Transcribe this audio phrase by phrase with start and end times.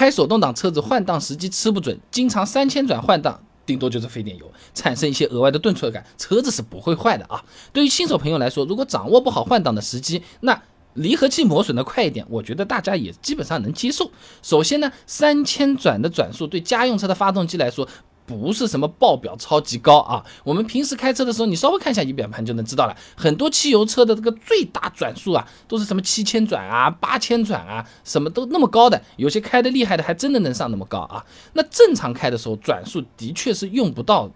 [0.00, 7.44] 开手动挡车子换挡时机吃不准，经常三千转换挡，顶多就是费点油，产生一些额外的顿挫感，车子是不会坏的啊。
[7.70, 10.62] 对于新手朋友来说，如果掌握不好换挡的时机，那
[10.94, 14.10] 离合器磨损的快一点，我觉得大家也基本上能接受。
[14.42, 17.86] 首先呢，三千转的转速对家用车的发动机来说。
[18.30, 22.96] 不是什么报表超级高啊，我们平时开车的时候，你稍微看一下仪表盘就能知道了。
[23.16, 29.02] 很多汽油车的这个最大转速啊，都是什么七千转啊、八千转啊，什么都那么高的。
[29.16, 31.24] 有些开的厉害的，还真的能上那么高啊。
[31.54, 34.30] 那正常开的时候，转速的确是用不到。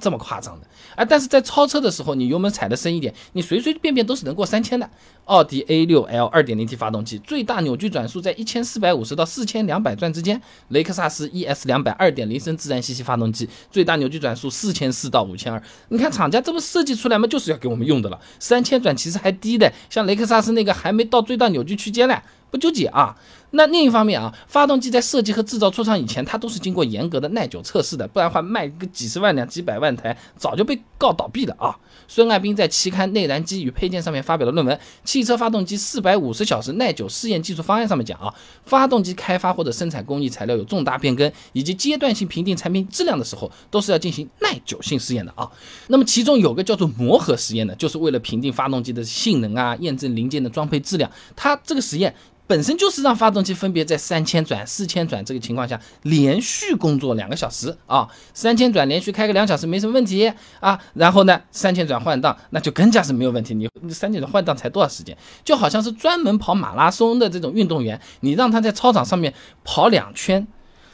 [0.00, 0.66] 这么夸张的，
[0.96, 4.88] 哎，但是在超车的时候，你油门踩的深一点，你随随便便都是能过三千的。
[5.26, 15.62] 奥迪 A6L 2.0T 发动机最大扭矩转速在一千四百五十到四千两百转之间，雷克萨斯 ES 两百2.0升自然吸气发动机最大扭矩转速四千四到五千二。
[15.88, 18.20] 你看厂家这不设计出来嘛，就是要给我们用的了。
[18.38, 22.20] 三千转其实还低的，像雷克萨斯那个还没到最大扭矩区间呢。
[22.54, 23.16] 不纠结啊。
[23.56, 31.76] 那另一方面啊，发动机在设计和制造出厂以前，它都是经过严格的耐久测试的，不然的话卖个几十万辆、几百万台，早就被告倒闭了啊。
[32.08, 38.32] 孙爱斌在期刊《内燃机与配件》上面发表的论文《汽车发动机四百五十小时耐久试验技术方案》上面讲啊，
[38.66, 45.48] 发动机开发或者生产工艺材料有重大变更，以及阶段性评定产品质量的时候，都是要进行耐久性试验的啊。
[45.86, 51.08] 那么其中有个叫做磨合实验的，就是为了评定发动机的性能啊，验证零件的装配质量。
[51.36, 52.12] 它这个实验。
[52.46, 63.54] 本身就是让发动机分别在三千转、四千转这个情况下连续工作两个小时啊，三千转连续开个两小时没什么问题啊，然后呢，三千转换挡那就更加是没有问题。
[63.54, 65.16] 你三千转换挡才多少时间？
[65.42, 69.32] 就好像是专门跑马拉松的这种运动员，你让他在操场上面
[69.64, 70.46] 跑两圈，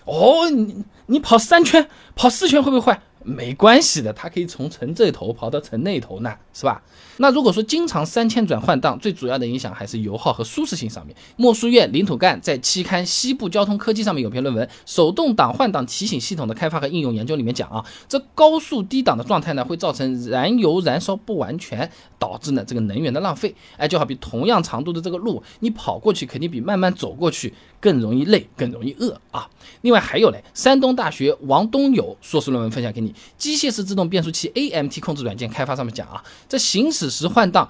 [0.04, 3.02] 哦，你你跑三圈、跑四圈会不会坏？
[3.22, 6.82] 没关系的，它可以从城这头跑到城那头呢，是吧？
[7.18, 11.14] 那如果说经常三千转换挡，最主要的影响还是油耗和舒适性上面。
[11.36, 23.54] 莫书院领土干在期刊《西部交通科技》上面有篇论文《手动挡换挡提醒系统的开发和应用研究》里面讲啊，这高速低档的状态呢，会造成燃油燃烧不完全，导致呢这个能源的浪费。
[23.76, 29.46] 哎，就好比同样长度的这个路，你跑过去肯定比慢慢走过去更容易累，更容易饿啊。
[29.82, 33.09] 另外还有嘞，山东大学王东友硕士论文分享给你。
[33.36, 37.68] 机械式自动变速器 AMT 控制软件开发上面讲啊，在行驶时换挡，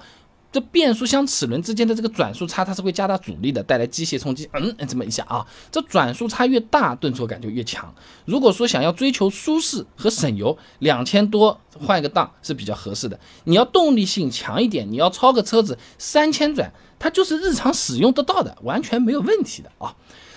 [0.51, 4.49] 这变速箱齿轮之间的这个转速差，它是会加大阻力的，带来机械冲击。
[4.51, 7.93] 嗯，这么一下啊，这转速差越大，顿挫感就越强。
[8.25, 13.17] 如果说想要追求舒适和省油，两千多换一个档是比较合适的。
[13.45, 16.69] 你要动力性强一点，你要超个车子三千转，
[16.99, 19.95] 它就是日常使用得到的，完全没有问题的啊。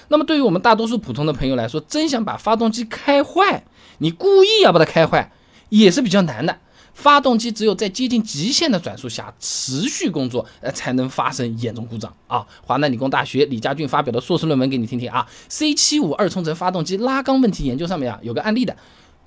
[0.08, 3.64] 那么对于我们大多数普通的朋友来说，真想把发动机开坏，
[3.98, 5.32] 你故意要把它开坏，
[5.68, 6.58] 也是比较难的。
[6.92, 12.46] 发动机只有在接近极限的转速下持续工作，呃，才能发生严重故障啊。
[12.62, 15.26] 华南理工大学李家俊发表的硕士论文给你听听啊。
[15.48, 18.76] C 七五二冲程发动机拉缸问题研究上面啊，有个案例的。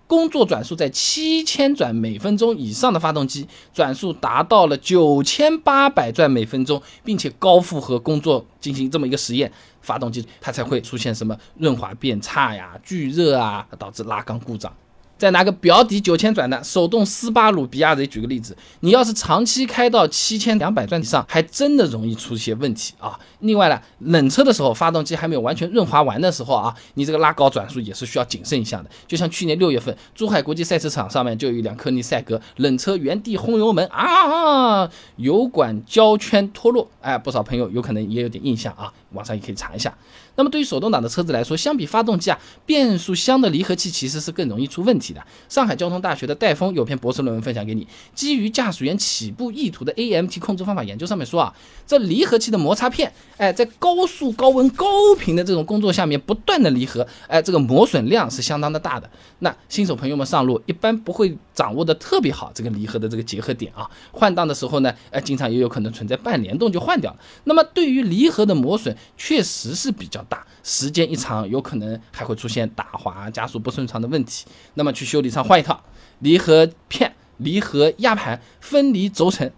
[0.08, 9.52] 工作转速在七千转每分钟以上的发动机，转速达到了九千八百转每分钟，并且高负荷工作进行这么一个实验，
[9.82, 14.74] 发动机它才会出现什么润滑变差呀、聚热啊，导致拉缸故障。
[15.18, 23.20] 再拿个表底九千转的手动斯巴鲁比亚迪举个例子，你要是长期开到七千两百转以上，还真的容易出些问题啊。
[23.40, 28.90] 另外呢，冷车的时候，发动机还没有完全润滑完的时候啊，你这个拉高转速也是需要谨慎一下的。
[29.08, 39.94] 就像去年六月份，珠海国际赛车场上面就有一辆科尼赛格冷车原地轰油门啊，油管胶圈脱落，哎，不少朋友有可能也有点印象啊，网上也可以查一下。
[40.36, 45.22] 那么对于手动挡的车子来说，相比发动机啊，变速箱的离合器其实是更容易出问题的。
[45.50, 51.54] 上海交通大学的戴峰有篇博士论文分享给你，基于驾驶员起步意图的 AMT 控制方法研究上面说啊，
[51.88, 54.86] 这离合器的摩擦片，哎，在高速、高温、高
[55.20, 59.10] 频的这种工作下面不断的离合，哎，这个磨损量是相当的大的。
[59.40, 67.20] 那新手朋友们上路一般不会掌握的特别好这个离合的这个结合点啊，换挡的时候呢，哎，经常也有可能存在半联动就换掉了。
[67.46, 70.18] 那么对于离合的磨损，确实是比较。
[70.30, 74.46] 大时间一长，有可能还会出现打滑、加速不顺畅的问题。
[74.74, 75.82] 那么去修理厂换一套
[76.20, 79.50] 离合片、离合压盘、分离轴承，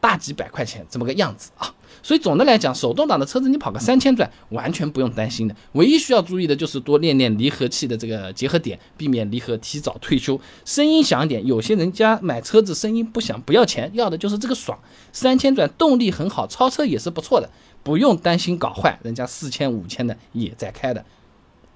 [0.00, 1.72] 大几百块钱这么个样子啊。
[2.02, 5.56] 所以总的来讲，手动挡的车子你跑个三千转，完全不用担心的。
[5.72, 10.38] 唯一需要注意的就是多练练离合器的这个结合点，避免离合提早退休。
[10.66, 14.78] 声音响一点，有些人家买车子声音不响，不要钱，要的就是这个爽。
[15.12, 17.48] 三千转动力很好，超车也是不错的。
[17.84, 21.04] 不用担心搞坏，人家四千五千的也在开的，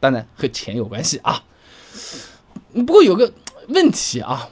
[0.01, 1.45] 当然和钱有关系啊。
[2.73, 3.33] 不过有个
[3.69, 4.49] 问题啊，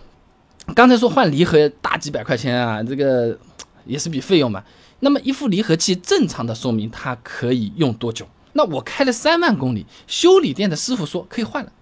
[0.75, 3.39] 刚才说换离合大几百块钱啊，这个
[3.85, 4.63] 也是笔费用嘛。
[5.01, 8.27] 那么一副离合器正常的寿命它可以用多久？
[8.53, 11.73] 那我开了三万公里，修理店的师傅说可以换了，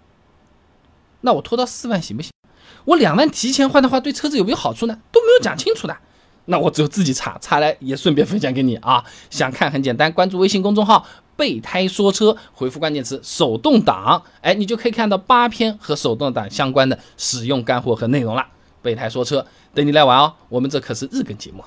[1.20, 2.30] 那我拖到四万行不行？
[2.84, 5.00] 我两万提前换的话，对车子有没有好处呢？
[5.10, 5.96] 都没有讲清楚的。
[6.46, 9.04] 那我只有自己查，查来也顺便分享给你啊。
[9.30, 11.06] 想看很简单，关注微信公众号
[11.36, 18.46] “备胎说车”，回复关键词“手动挡”，哎，你就可以看到八篇和手动挡相关的使用干货和内容了。
[18.82, 20.34] 备胎说车，等你来玩哦。
[20.50, 21.64] 我们这可是日更节目。